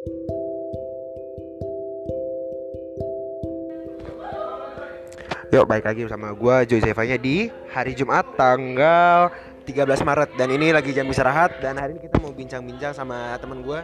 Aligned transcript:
Yuk 0.00 0.16
baik 5.68 5.84
lagi 5.84 6.08
bersama 6.08 6.32
gue 6.32 6.56
Joy 6.72 6.80
Zevanya 6.80 7.20
di 7.20 7.52
hari 7.68 7.92
Jumat 7.92 8.24
tanggal 8.32 9.28
13 9.68 9.76
Maret. 10.00 10.40
Dan 10.40 10.56
ini 10.56 10.72
lagi 10.72 10.96
jam 10.96 11.04
istirahat 11.04 11.60
dan 11.60 11.76
hari 11.76 12.00
ini 12.00 12.08
kita 12.08 12.16
mau 12.16 12.32
bincang-bincang 12.32 12.96
sama 12.96 13.36
temen 13.44 13.60
gue 13.60 13.76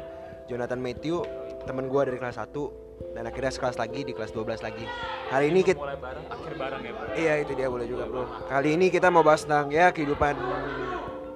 Jonathan 0.49 0.81
Matthew 0.81 1.21
Temen 1.69 1.93
gue 1.93 2.01
dari 2.09 2.17
kelas 2.17 2.41
1 2.41 3.13
dan 3.13 3.29
akhirnya 3.29 3.53
sekelas 3.53 3.77
lagi 3.77 4.01
di 4.01 4.17
kelas 4.17 4.33
12 4.33 4.65
lagi. 4.65 4.89
Hari 5.29 5.53
ini 5.53 5.61
kita 5.61 5.77
mulai 5.77 6.01
bareng 6.01 6.27
akhir 6.33 6.53
bareng 6.57 6.81
ya 6.81 6.93
bro? 6.97 7.07
Iya 7.13 7.33
itu 7.45 7.53
dia 7.53 7.69
boleh 7.69 7.85
juga 7.85 8.09
bro. 8.09 8.25
Kali 8.49 8.73
ini 8.73 8.89
kita 8.89 9.13
mau 9.13 9.21
bahas 9.21 9.45
tentang 9.45 9.69
ya 9.69 9.93
kehidupan 9.93 10.33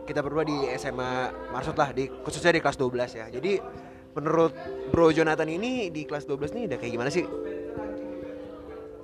kita 0.09 0.25
berdua 0.25 0.49
di 0.49 0.57
SMA 0.81 1.37
Maksud 1.53 1.77
lah 1.77 1.93
di, 1.93 2.09
khususnya 2.25 2.57
di 2.57 2.65
kelas 2.65 2.81
12 2.81 3.21
ya. 3.21 3.27
Jadi 3.29 3.53
menurut 4.17 4.53
bro 4.91 5.15
Jonathan 5.15 5.47
ini 5.47 5.89
di 5.95 6.03
kelas 6.07 6.27
12 6.27 6.57
nih 6.57 6.63
udah 6.71 6.79
kayak 6.79 6.93
gimana 6.93 7.11
sih? 7.13 7.27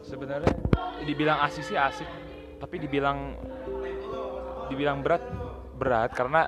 sebenarnya 0.07 0.55
dibilang 1.03 1.43
asik 1.43 1.67
sih 1.67 1.75
asik 1.75 2.07
tapi 2.63 2.79
dibilang 2.79 3.35
dibilang 4.71 5.03
berat 5.03 5.23
berat 5.77 6.15
karena 6.15 6.47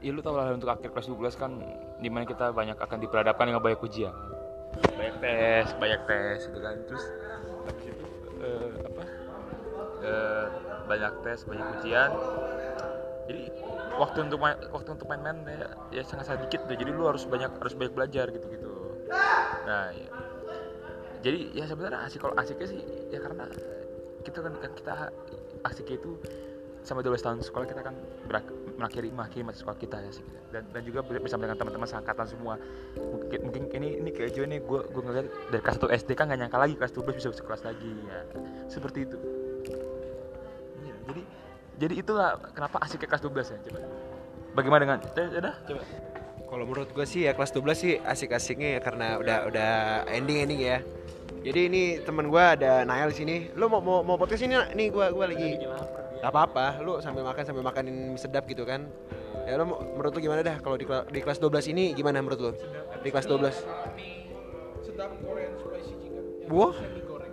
ya 0.00 0.10
lu 0.12 0.20
tau 0.24 0.36
lah 0.36 0.52
untuk 0.52 0.72
akhir 0.72 0.90
kelas 0.90 1.08
12 1.08 1.40
kan 1.40 1.52
di 2.00 2.08
mana 2.08 2.24
kita 2.24 2.50
banyak 2.50 2.76
akan 2.76 2.98
diperhadapkan 3.00 3.48
dengan 3.48 3.62
banyak 3.64 3.80
ujian. 3.80 4.12
Banyak 4.98 5.16
tes 5.22 5.66
banyak 5.80 6.00
tes 6.04 6.38
gitu 6.50 6.60
kan. 6.60 6.76
Terus 6.84 7.04
habis 7.64 7.84
itu 7.88 8.04
eh, 8.44 8.68
apa? 8.84 9.02
Eh, 10.04 10.46
banyak 10.84 11.12
tes 11.24 11.38
banyak 11.48 11.66
ujian 11.80 12.10
jadi 13.24 13.42
waktu 13.96 14.18
untuk 14.28 14.38
main 14.40 14.56
waktu 14.68 14.88
untuk 14.92 15.06
main-main 15.08 15.38
ya, 15.48 15.68
ya 16.00 16.02
sangat 16.04 16.28
sangat 16.28 16.48
dikit 16.48 16.68
tuh 16.68 16.76
jadi 16.76 16.90
lu 16.92 17.08
harus 17.08 17.24
banyak 17.24 17.50
harus 17.56 17.74
banyak 17.76 17.94
belajar 17.96 18.26
gitu 18.28 18.46
gitu. 18.52 18.70
Nah 19.64 19.88
ya. 19.96 20.08
jadi 21.24 21.38
ya 21.56 21.64
sebenarnya 21.64 22.04
asik 22.04 22.20
kalau 22.20 22.36
asiknya 22.36 22.68
sih 22.68 22.80
ya 23.08 23.18
karena 23.24 23.48
kita 24.24 24.38
kan 24.44 24.54
kan 24.60 24.70
kita 24.76 24.92
asiknya 25.64 25.96
itu 26.00 26.20
sama 26.84 27.00
12 27.00 27.16
tahun 27.16 27.40
sekolah 27.40 27.64
kita 27.64 27.80
kan 27.80 27.96
berak, 28.28 28.44
mengakhiri 28.76 29.08
mengakhiri 29.08 29.40
masa 29.40 29.64
sekolah 29.64 29.80
kita 29.80 30.04
ya 30.04 30.12
sih 30.12 30.24
dan 30.52 30.68
dan 30.68 30.84
juga 30.84 31.00
bersama 31.00 31.48
dengan 31.48 31.56
teman-teman 31.56 31.88
seangkatan 31.88 32.26
semua. 32.28 32.60
Mungkin 33.00 33.40
mungkin 33.40 33.62
ini 33.80 34.04
ini 34.04 34.10
nih? 34.12 34.60
Gue 34.60 34.84
gue 34.92 35.02
ngeliat 35.02 35.26
dari 35.48 35.62
kelas 35.64 35.80
1 35.80 35.96
SD 36.04 36.10
kan 36.12 36.28
gak 36.28 36.44
nyangka 36.44 36.60
lagi 36.60 36.76
kelas 36.76 36.92
12 36.92 37.16
bisa 37.16 37.32
sekelas 37.32 37.64
lagi 37.64 37.88
ya. 38.04 38.20
Seperti 38.68 39.08
itu 39.08 39.16
jadi 41.74 41.94
itulah 41.98 42.38
kenapa 42.54 42.78
asiknya 42.80 43.08
kelas 43.10 43.22
12 43.22 43.54
ya 43.54 43.58
coba 43.66 43.78
bagaimana 44.54 44.80
dengan 44.86 44.98
ya 45.16 45.40
udah 45.40 45.56
coba 45.66 45.82
Kalau 46.44 46.70
menurut 46.70 46.86
gue 46.94 47.02
sih 47.02 47.26
ya 47.26 47.34
kelas 47.34 47.50
12 47.50 47.66
sih 47.74 47.98
asik-asiknya 47.98 48.78
ya 48.78 48.80
karena 48.80 49.18
udah 49.18 49.50
udah 49.50 49.70
ending 50.06 50.46
ending 50.46 50.62
ya. 50.62 50.86
Jadi 51.42 51.60
ini 51.66 51.82
teman 51.98 52.30
gue 52.30 52.38
ada 52.38 52.86
Nail 52.86 53.10
di 53.10 53.16
sini. 53.18 53.36
Lu 53.58 53.66
mau 53.66 53.82
mau, 53.82 54.06
mau 54.06 54.14
podcast 54.14 54.46
ini 54.46 54.54
nih 54.54 54.86
gue 54.86 55.02
gua 55.10 55.26
lagi. 55.26 55.58
Gak 56.22 56.30
apa-apa, 56.30 56.78
lu 56.78 57.02
sambil 57.02 57.26
makan 57.26 57.42
sambil 57.42 57.66
makanin 57.66 58.14
mie 58.14 58.22
sedap 58.22 58.46
gitu 58.46 58.62
kan. 58.62 58.86
Ya 59.50 59.58
lu 59.58 59.66
mau- 59.66 59.82
menurut 59.82 60.14
lu 60.14 60.20
gimana 60.22 60.46
dah 60.46 60.62
kalau 60.62 60.78
di, 60.78 60.86
di 60.86 61.20
kelas 61.26 61.42
12 61.42 61.74
ini 61.74 61.90
gimana 61.90 62.22
menurut 62.22 62.38
lu? 62.38 62.50
Di 63.02 63.10
kelas 63.10 63.26
12. 63.26 63.50
sedap 64.86 65.10
Korean 65.26 65.58
spicy 65.58 65.90
chicken 65.98 66.22
Wah. 66.54 66.76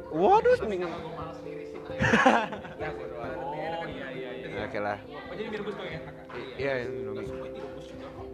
Waduh, 0.09 0.58
mending. 0.66 0.89
Oke 4.72 4.80
lah. 4.80 4.97
oh, 5.03 5.36
jadi 5.36 5.47
mie 5.52 5.59
rebus 5.59 5.75
tuh 5.75 5.83
ya 5.83 6.00
Iya, 6.55 6.73
Indomie. 6.88 7.27
semua 7.27 7.47
direbus 7.52 7.86
juga 7.91 8.08
kok 8.08 8.27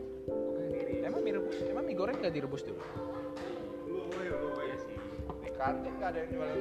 emang 1.01 1.21
mie 1.25 1.33
rebus 1.33 1.55
emang 1.65 1.83
mie 1.83 1.97
goreng 1.97 2.17
nggak 2.21 2.29
direbus 2.29 2.61
dulu 2.61 2.77
di 5.41 5.49
kantin 5.51 5.91
nggak 5.97 6.09
ada 6.13 6.19
yang 6.21 6.29
jualan 6.29 6.57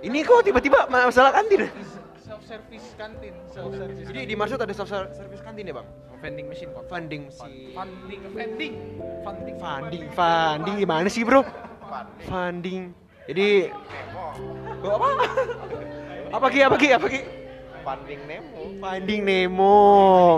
Ini 0.00 0.18
kok 0.22 0.40
tiba-tiba 0.42 0.78
masalah 0.88 1.32
kantin? 1.34 1.68
self 2.16 2.40
service 2.42 2.86
kantin 2.96 3.34
self 3.46 3.68
service 3.70 4.00
Jadi 4.02 4.20
di 4.24 4.34
Marsud 4.34 4.58
ada 4.58 4.72
self 4.72 4.88
service 4.88 5.42
kantin 5.44 5.68
ya, 5.68 5.76
Bang? 5.76 5.86
vending 6.16 6.48
machine 6.48 6.72
kok 6.72 6.88
Funding 6.88 7.28
si 7.28 7.76
funding 7.76 8.20
vending 8.32 8.74
funding 9.20 9.56
funding 9.60 10.04
funding 10.10 10.74
gimana 10.80 11.08
sih, 11.12 11.20
Bro? 11.20 11.44
Funding. 12.24 12.96
Jadi 13.28 13.68
apa? 14.80 15.08
apa 16.32 16.46
Ki? 16.48 16.60
Apa 16.64 16.76
Ki? 16.76 16.88
Apa 16.90 17.06
Ki? 17.06 17.20
Funding 17.86 18.20
Nemo 18.26 18.62
Finding 18.82 19.22
Nemo 19.22 19.78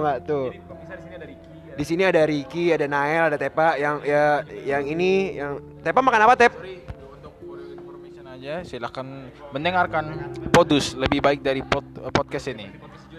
nggak 0.04 0.18
tuh? 0.28 0.52
jadi 0.52 0.60
di 0.60 1.00
sini 1.00 1.16
ada 1.16 1.24
Ricky 1.24 1.48
ya. 1.48 1.74
Di 1.78 1.84
sini 1.86 2.02
ada 2.04 2.22
Ricky, 2.26 2.64
ada 2.74 2.86
Nael, 2.90 3.22
ada 3.32 3.38
Tepa 3.40 3.78
yang 3.80 4.04
ya 4.04 4.44
yang 4.66 4.82
ini 4.84 5.40
yang 5.40 5.56
Tepa 5.80 6.04
makan 6.04 6.28
apa 6.28 6.34
Tep? 6.36 6.52
Sorry, 6.52 6.84
untuk 7.08 7.32
information 7.72 8.24
aja 8.28 8.54
silakan 8.66 9.32
mendengarkan 9.54 10.04
Podus 10.52 10.92
lebih 10.92 11.24
baik 11.24 11.40
dari 11.40 11.64
pod- 11.64 12.12
podcast 12.12 12.52
ini 12.52 12.68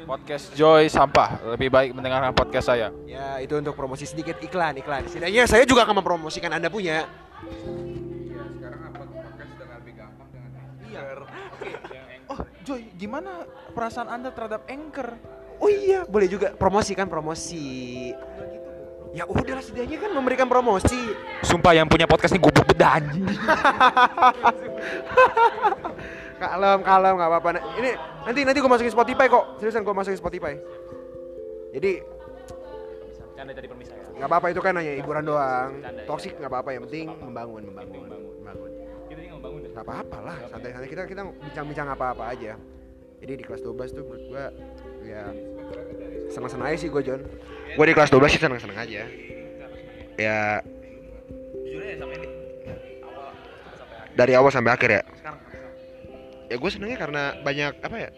podcast 0.05 0.53
Joy 0.57 0.89
Sampah 0.89 1.53
lebih 1.53 1.69
baik 1.69 1.93
mendengarkan 1.93 2.33
podcast 2.33 2.69
saya 2.69 2.89
Ya 3.05 3.37
itu 3.41 3.53
untuk 3.57 3.77
promosi 3.77 4.09
sedikit 4.09 4.37
iklan 4.41 4.77
iklan. 4.77 5.05
Setidaknya 5.05 5.45
saya 5.45 5.63
juga 5.65 5.85
akan 5.85 6.01
mempromosikan 6.01 6.49
anda 6.49 6.69
punya. 6.69 7.05
Joy, 12.69 12.85
gimana 12.93 13.49
perasaan 13.73 14.05
Anda 14.05 14.29
terhadap 14.29 14.69
Anchor? 14.69 15.17
Oh 15.57 15.65
iya, 15.65 16.05
boleh 16.05 16.29
juga 16.29 16.53
promosi 16.53 16.93
kan 16.93 17.09
promosi. 17.09 18.13
Ya 19.09 19.25
udah 19.25 19.57
setidaknya 19.57 19.97
kan 19.97 20.13
memberikan 20.13 20.45
promosi. 20.45 21.09
Sumpah 21.41 21.73
yang 21.73 21.89
punya 21.89 22.05
podcast 22.05 22.29
ini 22.29 22.39
goblok 22.39 22.69
beda 22.69 23.01
anjing. 23.01 23.25
Kalem, 26.39 26.79
kalem, 26.79 27.13
nggak 27.19 27.29
apa-apa. 27.35 27.49
Nah, 27.51 27.63
Ini 27.75 27.89
nanti 28.23 28.39
nanti 28.47 28.59
gue 28.61 28.71
masukin 28.71 28.93
Spotify 28.93 29.27
kok. 29.27 29.59
Seriusan 29.59 29.83
gue 29.83 29.91
masukin 29.91 30.15
Spotify. 30.15 30.53
Jadi 31.75 31.99
Canda 33.35 33.51
tadi 33.51 33.67
permisa 33.67 33.91
ya. 33.91 34.07
nggak 34.15 34.29
apa-apa 34.29 34.47
itu 34.47 34.61
kan 34.61 34.71
hanya 34.77 34.93
hiburan 34.93 35.25
doang. 35.25 35.83
Canda, 35.83 36.01
Toxic 36.05 36.37
nggak 36.37 36.47
apa-apa. 36.47 36.69
Yang 36.71 36.83
penting 36.87 37.05
membangun, 37.17 37.61
membangun, 37.67 37.99
Membangun. 37.99 38.33
membangun. 38.39 38.71
Apa-apa 39.79 40.17
lah. 40.19 40.37
Santai-santai 40.51 40.89
kita 40.91 41.03
kita 41.07 41.23
bincang-bincang 41.23 41.87
apa-apa 41.95 42.35
aja. 42.35 42.59
Jadi 43.19 43.33
di 43.35 43.43
kelas 43.43 43.63
12 43.63 43.95
tuh 43.95 44.03
menurut 44.07 44.23
gue 44.31 44.45
ya 45.07 45.23
senang-senang 46.31 46.71
aja 46.71 46.77
sih 46.79 46.89
gue 46.91 47.01
John. 47.03 47.21
Gue 47.75 47.85
di 47.87 47.95
kelas 47.95 48.11
12 48.11 48.35
sih 48.35 48.41
senang-senang 48.41 48.79
aja. 48.79 49.03
Ya 50.19 50.63
dari 54.19 54.35
awal 54.35 54.51
sampai 54.51 54.75
akhir 54.75 54.89
ya. 54.91 55.03
Ya 56.51 56.55
gue 56.59 56.69
senengnya 56.71 56.99
karena 56.99 57.23
banyak 57.39 57.73
apa 57.79 57.95
ya? 57.95 58.09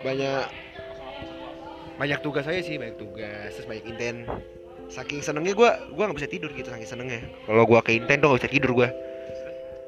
Banyak 0.00 0.44
banyak 1.96 2.18
tugas 2.20 2.44
aja 2.48 2.60
sih, 2.60 2.80
banyak 2.80 2.96
tugas, 2.96 3.52
terus 3.52 3.68
banyak 3.68 3.84
inten. 3.84 4.24
Saking 4.88 5.20
senengnya 5.20 5.52
gue 5.52 5.70
gue 5.92 6.04
nggak 6.08 6.16
bisa 6.16 6.30
tidur 6.30 6.48
gitu 6.56 6.72
saking 6.72 6.88
senengnya. 6.88 7.20
Kalau 7.44 7.68
gue 7.68 7.80
ke 7.84 7.92
inten 7.92 8.16
tuh 8.22 8.32
nggak 8.32 8.40
bisa 8.40 8.52
tidur 8.52 8.72
gue. 8.72 8.88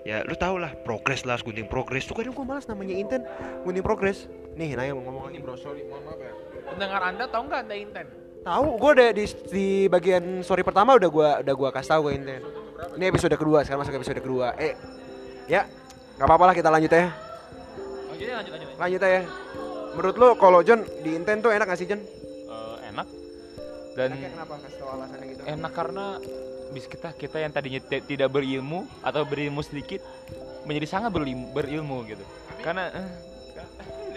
Ya 0.08 0.24
lu 0.24 0.32
tau 0.40 0.56
lah 0.56 0.72
progres 0.88 1.28
lah, 1.28 1.36
gunting 1.36 1.68
progres. 1.68 2.08
Tuh 2.08 2.16
kadang 2.16 2.32
gue 2.32 2.46
malas 2.48 2.64
namanya 2.64 2.96
inten 2.96 3.28
gunting 3.60 3.84
progres. 3.84 4.24
Nih, 4.56 4.72
Naya 4.72 4.96
mau 4.96 5.04
ngomong 5.04 5.28
Ini 5.28 5.44
bro, 5.44 5.52
sorry, 5.60 5.84
mohon 5.84 6.00
maaf 6.08 6.16
ya. 6.16 6.32
Pendengar 6.64 7.00
Anda 7.04 7.24
tahu 7.28 7.42
nggak 7.44 7.60
Anda 7.68 7.76
inten? 7.76 8.06
Tahu, 8.40 8.66
gue 8.80 8.90
udah 8.96 9.08
di, 9.12 9.24
di 9.52 9.66
bagian 9.92 10.40
story 10.40 10.64
pertama 10.64 10.96
udah 10.96 11.10
gua 11.12 11.30
udah 11.44 11.54
gua 11.60 11.68
kasih 11.76 11.92
tahu 11.92 12.00
gue 12.08 12.24
inten. 12.24 12.40
Ini 12.96 13.04
episode 13.12 13.36
kedua, 13.36 13.68
sekarang 13.68 13.84
masuk 13.84 14.00
episode 14.00 14.20
kedua. 14.24 14.56
Eh, 14.56 14.72
ya 15.44 15.68
nggak 16.16 16.24
apa-apa 16.24 16.44
lah 16.48 16.54
kita 16.56 16.72
lanjut 16.72 16.88
ya. 16.88 17.12
Oh, 18.08 18.16
jadi 18.16 18.32
lanjut 18.32 18.52
lanjut. 18.56 18.68
lanjut. 18.72 18.80
Lanjut 18.80 19.00
ya. 19.04 19.22
Menurut 19.92 20.16
lo 20.16 20.28
kalau 20.40 20.64
John 20.64 20.88
di 21.04 21.20
Inten 21.20 21.44
tuh 21.44 21.52
enak 21.52 21.68
gak 21.68 21.84
sih 21.84 21.84
John? 21.84 22.00
Eh, 22.00 22.76
enak. 22.96 23.06
Dan 23.92 24.08
Enaknya 24.16 24.30
kenapa? 24.40 24.54
Kasih 24.56 24.78
tau 24.80 24.88
alasannya 24.88 25.26
gitu. 25.36 25.42
enak 25.44 25.72
karena 25.76 26.06
bis 26.68 26.84
kita 26.84 27.12
kita 27.12 27.38
yang 27.38 27.50
tadinya 27.50 27.80
ti- 27.80 28.04
tidak 28.06 28.28
berilmu 28.28 28.84
atau 29.00 29.24
berilmu 29.24 29.60
sedikit 29.60 30.04
menjadi 30.64 30.86
sangat 30.86 31.10
berilmu, 31.10 31.50
berilmu 31.50 32.04
gitu. 32.04 32.24
Karena 32.60 32.92
eh, 32.92 33.10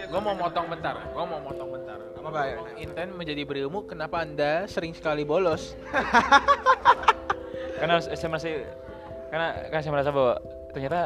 Gue 0.02 0.20
mau 0.20 0.36
motong 0.36 0.66
bentar, 0.68 0.98
gue 1.08 1.24
mau 1.24 1.40
motong 1.40 1.68
bentar. 1.72 1.96
Apa 1.96 2.28
bahaya? 2.28 2.60
Inten 2.76 3.16
menjadi 3.16 3.48
berilmu, 3.48 3.86
kenapa 3.86 4.20
Anda 4.20 4.68
sering 4.68 4.92
sekali 4.92 5.24
bolos? 5.24 5.72
karena 7.80 7.98
saya 7.98 8.28
merasa 8.28 8.46
karena 9.32 9.46
karena 9.66 9.82
saya 9.82 9.92
merasa 9.92 10.10
bahwa 10.14 10.34
ternyata 10.70 11.00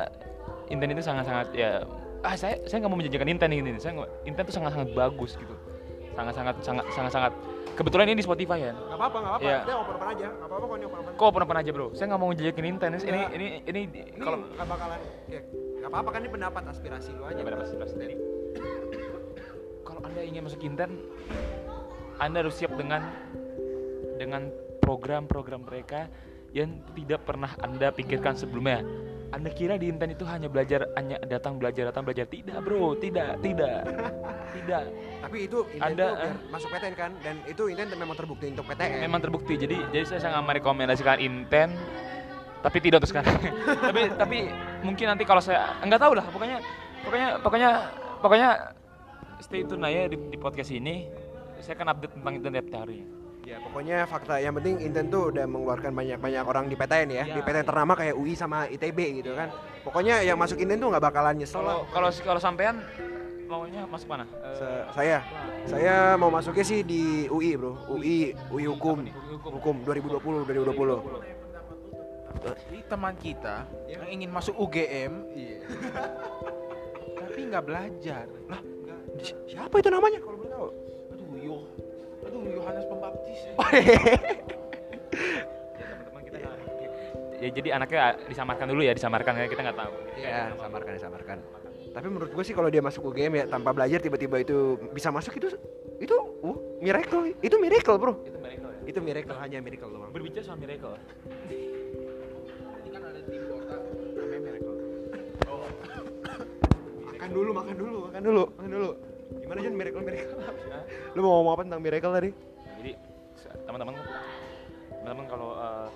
Inten 0.69 0.93
itu 0.93 1.01
sangat-sangat 1.01 1.49
ya 1.55 1.87
ah 2.21 2.35
saya 2.35 2.59
saya 2.67 2.83
nggak 2.83 2.91
mau 2.91 2.99
menjanjikan 2.99 3.29
Inten 3.31 3.53
ini 3.55 3.71
saya 3.79 3.97
nggak- 3.97 4.13
Inten 4.29 4.45
itu 4.45 4.53
sangat-sangat 4.53 4.89
bagus 4.93 5.39
gitu 5.39 5.55
sangat-sangat 6.17 6.55
sangat 6.65 6.85
sangat-sangat 6.91 7.33
kebetulan 7.77 8.09
ini 8.09 8.17
di 8.19 8.25
Spotify 8.25 8.59
ya 8.59 8.73
Gak 8.73 8.97
apa-apa, 8.97 9.17
gak 9.21 9.31
apa-apa. 9.37 9.45
Iya. 9.45 9.59
Kita 9.61 9.75
open-open 9.77 10.09
aja. 10.09 10.27
Gak 10.33 10.49
apa-apa 10.49 10.65
kok 10.65 10.77
ini 10.77 10.87
open-open. 10.89 11.13
kok 11.21 11.31
pernah 11.37 11.61
aja 11.61 11.71
bro 11.77 11.87
saya 11.93 12.07
nggak 12.09 12.21
mau 12.21 12.29
menjanjikan 12.33 12.65
Inten 12.65 12.91
ini 12.97 13.05
Iya. 13.05 13.27
ini 13.37 13.47
ini 13.69 13.81
Ini 14.17 14.23
kalau 14.25 14.39
gak 14.43 14.67
bakalan 14.67 15.01
ya, 15.29 15.41
gak 15.85 15.91
apa-apa 15.93 16.09
kan 16.11 16.21
ini 16.25 16.31
pendapat 16.33 16.63
aspirasi 16.73 17.11
lu 17.15 17.23
aja. 17.29 17.41
Ya, 17.45 17.57
pasti 17.61 17.77
pasti. 17.79 17.97
Jadi, 18.01 18.17
kalau 19.85 20.01
anda 20.03 20.21
ingin 20.25 20.43
masuk 20.43 20.61
Inten, 20.65 20.91
anda 22.17 22.37
harus 22.41 22.57
siap 22.57 22.73
dengan 22.75 23.05
dengan 24.17 24.49
program-program 24.81 25.69
mereka 25.69 26.09
yang 26.57 26.81
tidak 26.97 27.29
pernah 27.29 27.53
anda 27.61 27.93
pikirkan 27.93 28.33
sebelumnya 28.33 28.81
anda 29.35 29.53
kira 29.53 29.77
di 29.77 29.91
Inten 29.93 30.15
itu 30.15 30.25
hanya 30.25 30.49
belajar 30.49 30.89
hanya 30.97 31.21
datang 31.29 31.61
belajar 31.61 31.93
datang 31.93 32.07
belajar 32.07 32.25
tidak 32.31 32.57
bro 32.65 32.97
tidak 32.97 33.37
tidak 33.45 33.85
tidak 34.63 34.83
Tapi 35.17 35.37
itu 35.49 35.59
Anda, 35.83 36.05
tuh 36.07 36.17
biar 36.17 36.31
eh. 36.31 36.35
masuk 36.53 36.69
PTN 36.71 36.95
kan 36.95 37.11
dan 37.21 37.35
itu 37.45 37.63
Inten 37.69 37.87
memang 37.93 38.17
terbukti 38.17 38.47
untuk 38.53 38.65
PTN. 38.69 39.01
memang 39.03 39.21
terbukti 39.21 39.55
jadi 39.59 39.77
jadi 39.91 40.05
saya 40.07 40.21
sangat 40.31 40.43
merekomendasikan 40.47 41.19
Inten 41.21 41.71
tapi 42.65 42.79
tidak 42.83 43.05
untuk 43.05 43.11
sekarang 43.15 43.37
tapi 43.89 44.01
tapi 44.17 44.39
mungkin 44.83 45.07
nanti 45.13 45.25
kalau 45.27 45.43
saya 45.43 45.77
nggak 45.85 46.01
tahu 46.01 46.13
lah 46.19 46.27
pokoknya 46.31 46.59
pokoknya 47.05 47.29
pokoknya 47.45 47.71
pokoknya 48.25 48.49
stay 49.45 49.63
tune 49.63 49.85
aja 49.85 50.11
di, 50.11 50.17
di 50.17 50.39
podcast 50.41 50.73
ini 50.73 51.07
saya 51.61 51.79
akan 51.79 51.89
update 51.95 52.13
tentang 52.17 52.33
Inten 52.41 52.53
tiap 52.57 52.69
hari 52.73 53.01
Ya 53.47 53.63
pokoknya 53.63 54.11
fakta 54.11 54.43
yang 54.43 54.59
penting 54.59 54.83
Inten 54.83 55.07
tuh 55.07 55.31
udah 55.31 55.47
mengeluarkan 55.47 55.95
banyak-banyak 55.95 56.43
orang 56.43 56.67
di 56.67 56.75
PTN 56.75 57.09
ya. 57.15 57.23
Ya. 57.31 57.35
Di 57.39 57.41
PTN 57.47 57.63
ternama 57.63 57.95
kayak 57.95 58.19
UI 58.19 58.35
sama 58.35 58.67
ITB 58.67 59.23
gitu 59.23 59.39
kan. 59.39 59.55
Pokoknya 59.87 60.19
yang 60.27 60.35
masuk 60.35 60.59
Inten 60.59 60.83
tuh 60.83 60.91
nggak 60.91 60.99
bakalan 61.07 61.39
nyesel 61.39 61.63
kalau 61.95 62.11
kalau 62.11 62.41
sampean 62.43 62.83
maunya 63.47 63.83
masuk 63.87 64.09
mana? 64.11 64.25
Eh, 64.27 64.55
Se- 64.59 64.87
saya. 64.93 65.19
Saya 65.67 65.95
mau 66.15 66.29
masuknya 66.29 66.63
sih 66.63 66.83
di 66.83 67.27
UI 67.27 67.55
bro. 67.55 67.79
UI 67.89 68.35
UI 68.51 68.65
hukum. 68.67 69.07
Hukum. 69.43 69.77
2020 69.83 70.45
2020 70.45 71.35
Jadi 72.47 72.79
teman 72.87 73.15
kita 73.19 73.67
yang 73.91 74.07
ingin 74.07 74.31
masuk 74.31 74.55
UGM, 74.55 75.13
iya. 75.35 75.59
tapi 77.19 77.41
nggak 77.51 77.65
belajar. 77.65 78.27
Lah, 78.47 78.61
Si- 79.19 79.35
siapa 79.51 79.83
itu 79.83 79.91
namanya? 79.91 80.23
Kalau 80.23 80.37
boleh 80.39 80.51
tahu. 80.53 80.69
Aduh 81.11 81.27
yo, 81.43 81.57
aduh 82.23 82.43
Yohanes 82.47 82.87
Pembaptis. 82.87 83.41
teman-teman 85.75 86.23
kita 86.23 86.37
nggak- 86.39 86.61
ya 87.43 87.49
jadi 87.51 87.69
anaknya 87.75 88.15
disamarkan 88.31 88.67
dulu 88.71 88.83
ya 88.87 88.93
disamarkan 88.95 89.33
ya 89.43 89.47
kita 89.51 89.61
nggak 89.67 89.79
tahu. 89.83 89.93
Ya 90.23 90.55
samarkan 90.55 90.93
samarkan 91.03 91.39
tapi 91.97 92.13
menurut 92.13 92.29
gue 92.29 92.45
sih 92.45 92.53
kalau 92.53 92.69
dia 92.69 92.85
masuk 92.85 93.09
UGM 93.09 93.41
ya 93.41 93.45
tanpa 93.49 93.73
belajar 93.73 94.05
tiba-tiba 94.05 94.45
itu 94.45 94.77
bisa 94.93 95.09
masuk 95.09 95.41
itu 95.41 95.49
itu 95.97 96.13
uh, 96.45 96.57
miracle. 96.85 97.33
Itu 97.41 97.57
miracle 97.57 97.97
bro. 97.97 98.21
Itu 98.21 98.37
miracle 98.37 98.69
ya? 98.69 98.81
Itu 98.85 98.99
miracle 99.01 99.37
hanya 99.41 99.59
miracle 99.65 99.89
doang. 99.89 100.13
Berbicara 100.13 100.45
soal 100.45 100.61
miracle. 100.61 100.93
Ini 101.49 102.89
kan 102.93 103.01
ada 103.01 103.21
tim 103.25 103.43
kota 103.49 103.77
namanya 104.13 104.41
Miracle. 104.45 104.77
makan 107.17 107.29
dulu 107.33 107.51
makan 107.57 107.75
dulu 107.81 107.97
makan 108.13 108.23
dulu 108.29 108.43
makan 108.61 108.71
dulu. 108.77 108.91
Gimana 109.41 109.59
Jon 109.65 109.75
miracle 109.81 110.03
miracle. 110.05 110.39
Lu 111.17 111.21
mau 111.25 111.33
ngomong 111.41 111.53
apa 111.57 111.63
tentang 111.65 111.81
miracle 111.81 112.13
tadi? 112.13 112.31
Jadi 112.77 112.93
teman-teman 113.65 113.95
teman-teman 115.01 115.27
kalau 115.33 115.49
eh, 115.57 115.89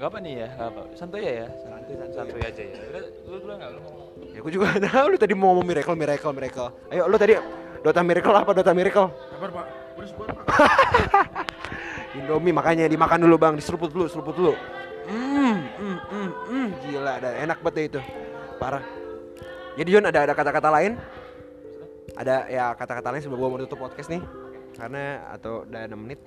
nggak 0.00 0.16
apa 0.16 0.18
nih 0.24 0.32
ya? 0.32 0.48
Nggak 0.56 0.68
apa 0.72 0.82
santuy 0.96 1.20
ya 1.20 1.32
ya? 1.44 1.48
Santuy 1.60 1.94
santuy. 2.08 2.40
Aja 2.40 2.62
ya. 2.64 2.76
Udah, 2.88 3.02
lu 3.28 3.36
dulu 3.36 3.52
nggak? 3.52 3.68
Lu 3.68 3.80
ngomong? 3.84 4.06
Ya 4.32 4.38
gue 4.40 4.52
juga 4.56 4.66
tahu. 4.88 5.06
Lu 5.12 5.16
tadi 5.20 5.32
mau 5.36 5.52
ngomong 5.52 5.66
miracle 5.68 5.92
miracle 5.92 6.32
miracle. 6.32 6.68
Ayo 6.88 7.04
lu 7.04 7.16
tadi 7.20 7.36
Dota 7.84 8.00
Miracle 8.00 8.32
apa? 8.32 8.50
Dota 8.56 8.72
Miracle. 8.72 9.08
Kabar 9.12 9.50
Pak, 9.56 9.66
udah 9.96 10.08
sebuah 10.08 10.26
Pak. 10.32 10.44
Indomie 12.20 12.52
makanya 12.52 12.88
dimakan 12.88 13.28
dulu 13.28 13.36
bang. 13.36 13.54
Diseruput 13.60 13.92
dulu 13.92 14.08
seruput 14.08 14.32
dulu. 14.32 14.52
Hmm 15.04 15.68
hmm 15.76 15.98
hmm 16.00 16.30
hmm. 16.48 16.66
Gila 16.80 17.12
ada 17.20 17.30
enak 17.36 17.60
banget 17.60 17.76
deh 17.76 17.84
itu. 17.92 18.00
Parah. 18.56 18.84
Jadi 19.76 19.88
John 19.92 20.08
ada 20.08 20.24
ada 20.24 20.32
kata-kata 20.32 20.68
lain? 20.72 20.96
Ada 22.16 22.48
ya 22.48 22.64
kata-kata 22.72 23.08
lain 23.12 23.20
sebelum 23.20 23.40
gua 23.40 23.48
mau 23.52 23.60
tutup 23.60 23.80
podcast 23.84 24.08
nih? 24.08 24.24
Karena 24.76 25.28
atau 25.32 25.68
udah 25.68 25.88
6 25.88 25.96
menit 25.96 26.20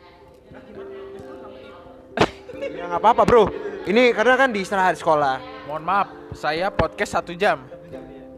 ya 2.59 2.83
nggak 2.89 3.01
apa-apa 3.01 3.23
bro. 3.25 3.43
Ini 3.83 4.15
karena 4.15 4.39
kan 4.39 4.49
di 4.53 4.63
istirahat 4.63 4.95
sekolah. 4.95 5.67
Mohon 5.67 5.83
maaf, 5.83 6.07
saya 6.37 6.69
podcast 6.71 7.19
satu 7.19 7.33
jam. 7.35 7.65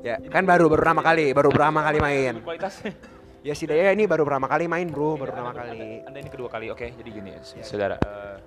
ya 0.05 0.21
kan 0.29 0.45
baru 0.45 0.69
baru 0.69 0.85
pertama 0.85 1.01
kali 1.01 1.33
baru 1.33 1.49
pertama 1.49 1.81
kali 1.81 1.97
main. 1.97 2.37
Kualitasnya 2.45 2.93
ya 3.45 3.53
sih 3.53 3.69
ya 3.69 3.93
ini 3.93 4.09
baru 4.09 4.25
pertama 4.25 4.49
kali 4.49 4.65
main 4.65 4.89
bro 4.89 5.21
baru 5.21 5.29
pertama 5.29 5.53
kali. 5.53 6.01
Anda 6.01 6.17
ini 6.17 6.29
kedua 6.33 6.49
kali 6.49 6.73
oke 6.73 6.97
jadi 6.97 7.09
gini 7.13 7.29
ya. 7.37 7.41
saudara 7.61 8.01
Eh, 8.01 8.37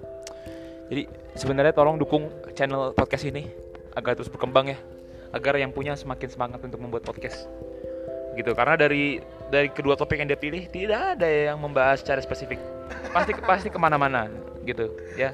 jadi 0.91 1.03
sebenarnya 1.39 1.71
tolong 1.71 2.03
dukung 2.03 2.27
channel 2.59 2.91
podcast 2.99 3.23
ini 3.31 3.47
agar 3.95 4.19
terus 4.19 4.27
berkembang 4.27 4.75
ya 4.75 4.79
agar 5.31 5.55
yang 5.55 5.71
punya 5.71 5.95
semakin 5.95 6.27
semangat 6.27 6.59
untuk 6.67 6.83
membuat 6.83 7.07
podcast. 7.07 7.47
Gitu 8.35 8.51
karena 8.59 8.75
dari 8.75 9.23
dari 9.51 9.71
kedua 9.71 9.95
topik 9.95 10.19
yang 10.19 10.27
dia 10.27 10.39
pilih 10.39 10.67
tidak 10.67 11.15
ada 11.15 11.27
yang 11.31 11.63
membahas 11.63 12.03
secara 12.03 12.19
spesifik. 12.19 12.59
Pasti 13.15 13.39
pasti 13.39 13.69
ke 13.71 13.79
mana-mana 13.79 14.27
gitu 14.69 14.85
ya. 15.17 15.33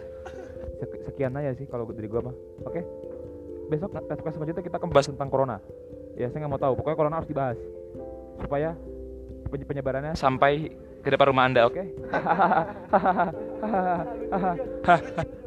Sek- 0.78 1.02
sekian 1.10 1.34
aja 1.34 1.50
sih 1.58 1.66
kalau 1.66 1.90
dari 1.90 2.06
gua 2.06 2.30
mah. 2.30 2.34
Oke? 2.66 2.86
Besok 3.68 3.96
podcast 3.96 4.36
selanjutnya 4.38 4.62
kita 4.62 4.76
akan 4.78 4.90
bahas 4.94 5.08
tentang 5.10 5.28
corona. 5.32 5.56
Ya 6.14 6.30
saya 6.30 6.46
nggak 6.46 6.52
mau 6.52 6.60
tahu. 6.62 6.78
Pokoknya 6.78 6.96
corona 6.98 7.16
harus 7.18 7.28
dibahas. 7.30 7.58
Supaya 8.38 8.78
penye- 9.50 9.66
penyebarannya 9.66 10.12
sampai 10.14 10.74
ke 11.04 11.08
depan 11.12 11.26
rumah 11.30 11.44
anda 11.44 11.68
oke? 11.68 11.82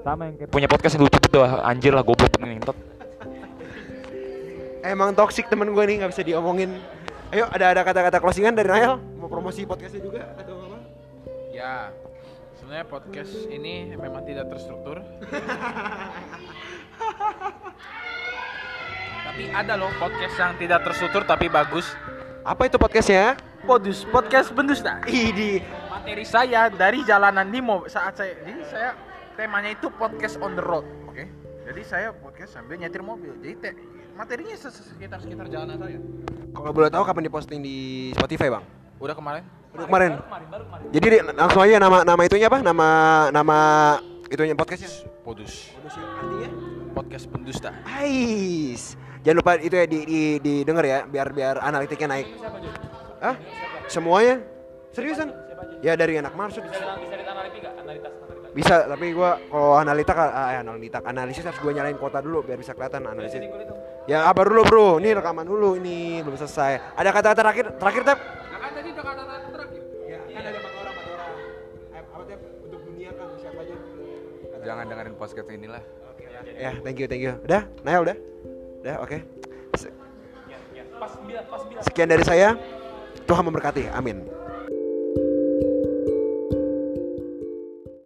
Sama 0.06 0.22
yang 0.30 0.36
kayak 0.38 0.50
punya 0.54 0.68
podcast 0.70 0.96
yang 0.96 1.04
lucu 1.10 1.18
gitu 1.18 1.40
ah, 1.42 1.66
anjir 1.66 1.92
lah 1.92 2.06
goblok 2.06 2.30
ngentot. 2.38 2.78
Emang 4.86 5.12
toxic 5.18 5.50
temen 5.52 5.74
gue 5.74 5.84
nih 5.84 5.96
nggak 6.00 6.12
bisa 6.14 6.24
diomongin. 6.24 6.78
Ayo 7.34 7.44
ada 7.52 7.76
ada 7.76 7.82
kata-kata 7.84 8.24
closingan 8.24 8.56
dari 8.56 8.72
Nael. 8.72 8.96
Mau 9.20 9.28
promosi 9.28 9.68
podcastnya 9.68 10.00
juga 10.00 10.32
atau 10.40 10.64
apa? 10.64 10.80
Ya, 11.52 11.92
sebenarnya 12.68 12.92
podcast 12.92 13.32
ini 13.48 13.96
memang 13.96 14.28
tidak 14.28 14.52
terstruktur. 14.52 15.00
tapi 19.24 19.44
ada 19.56 19.80
loh 19.80 19.88
podcast 19.96 20.36
yang 20.36 20.52
tidak 20.60 20.84
terstruktur 20.84 21.24
tapi 21.24 21.48
bagus. 21.48 21.96
Apa 22.44 22.68
itu 22.68 22.76
podcastnya? 22.76 23.40
Podus, 23.64 24.04
podcast 24.12 24.52
Bendusta. 24.52 25.00
Idi. 25.08 25.64
Materi 25.88 26.28
saya 26.28 26.68
dari 26.68 27.08
jalanan 27.08 27.48
di 27.48 27.64
mobil 27.64 27.88
saat 27.88 28.20
saya 28.20 28.36
jadi 28.36 28.60
saya 28.68 29.00
temanya 29.40 29.72
itu 29.72 29.88
podcast 29.88 30.36
on 30.44 30.60
the 30.60 30.64
road, 30.68 30.84
oke? 31.08 31.24
Jadi 31.72 31.82
saya 31.88 32.12
podcast 32.12 32.52
sambil 32.52 32.76
nyetir 32.84 33.00
mobil. 33.00 33.32
Jadi 33.40 33.64
te, 33.64 33.72
materinya 34.12 34.60
sekitar 34.60 35.24
sekitar 35.24 35.48
jalanan 35.48 35.80
saya. 35.80 36.04
Kalau 36.52 36.76
boleh 36.76 36.92
tahu 36.92 37.08
kapan 37.08 37.32
diposting 37.32 37.64
di 37.64 38.12
Spotify 38.12 38.52
bang? 38.52 38.77
Udah 38.98 39.14
kemarin? 39.14 39.44
Udah 39.78 39.86
kemarin. 39.86 40.12
Jadi 40.90 41.06
di- 41.06 41.24
langsung 41.38 41.62
aja 41.62 41.78
nama 41.78 42.02
nama 42.02 42.22
itunya 42.26 42.50
apa? 42.50 42.60
Nama 42.66 42.90
nama 43.30 43.60
itunya 44.26 44.58
podcastnya. 44.58 44.90
Podus, 45.22 45.76
Artinya? 45.86 46.50
podcast 46.96 47.26
Bendusta. 47.30 47.70
Ais. 47.86 48.98
Jangan 49.22 49.38
lupa 49.44 49.52
itu 49.60 49.76
ya 49.76 49.86
di, 49.86 50.00
di, 50.08 50.22
didengar 50.40 50.88
ya 50.88 51.04
biar 51.06 51.30
biar 51.30 51.56
analitiknya 51.62 52.16
naik. 52.16 52.28
Hah? 53.22 53.36
Semuanya? 53.86 54.42
Seriusan? 54.96 55.30
Ya 55.86 55.94
dari 55.94 56.18
anak 56.18 56.34
marsud. 56.34 56.66
Bisa, 58.58 58.90
tapi 58.90 59.14
gua 59.14 59.38
kalau 59.54 59.78
analita 59.78 60.18
ah, 60.18 60.58
eh, 60.58 60.66
analita 60.66 60.98
analisis 61.06 61.46
harus 61.46 61.62
gua 61.62 61.70
nyalain 61.78 62.00
kuota 62.02 62.18
dulu 62.18 62.42
biar 62.42 62.58
bisa 62.58 62.74
kelihatan 62.74 63.06
analisis. 63.06 63.46
Ya 64.10 64.26
apa 64.26 64.42
dulu 64.42 64.66
bro, 64.66 64.90
ini 64.98 65.14
rekaman 65.14 65.46
dulu 65.46 65.78
ini 65.78 66.26
belum 66.26 66.34
selesai. 66.40 66.98
Ada 66.98 67.14
kata-kata 67.14 67.38
terakhir 67.38 67.66
terakhir 67.78 68.02
tap? 68.08 68.20
Kan 68.98 69.06
tadi 69.06 69.22
udah 69.22 69.26
kata 69.30 69.48
terakhir. 69.54 69.84
Ya, 70.08 70.18
kan 70.26 70.42
ada 70.42 70.58
empat 70.58 70.74
orang, 70.74 70.94
empat 70.94 71.08
orang. 71.14 71.30
Apa 71.98 72.22
tap 72.26 72.42
untuk 72.66 72.82
dunia 72.82 73.10
kan 73.14 73.28
siapa 73.38 73.60
aja? 73.62 73.76
Jangan 74.66 74.84
dengerin 74.90 75.16
podcast 75.16 75.48
inilah. 75.54 75.84
Ya, 76.58 76.72
thank 76.82 76.98
you, 76.98 77.06
thank 77.06 77.22
you. 77.22 77.34
Udah, 77.46 77.62
Nail 77.86 78.02
udah? 78.02 78.18
Udah, 78.82 78.96
oke. 79.06 79.18
Se- 79.78 79.94
Sekian 81.86 82.10
dari 82.10 82.26
saya. 82.26 82.58
Tuhan 83.28 83.44
memberkati. 83.46 83.92
Amin. 83.94 84.37